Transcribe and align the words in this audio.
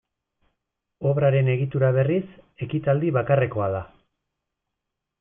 Obraren 1.09 1.51
egitura 1.57 1.91
berriz, 1.99 2.23
ekitaldi 2.67 3.15
bakarrekoa 3.21 3.69
da. 3.79 3.87